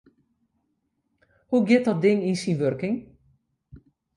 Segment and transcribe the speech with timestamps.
[1.49, 2.95] Hoe giet dat ding yn syn wurking?